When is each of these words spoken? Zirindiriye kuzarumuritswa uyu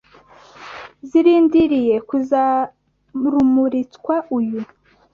Zirindiriye 1.09 1.95
kuzarumuritswa 2.09 4.15
uyu 4.37 4.61